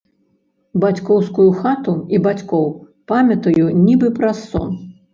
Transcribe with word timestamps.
Бацькоўскую 0.83 1.45
хату 1.59 1.95
і 2.17 2.23
бацькоў 2.25 2.67
памятаю 3.15 3.65
нібы 3.87 4.15
праз 4.21 4.47
сон. 4.53 4.79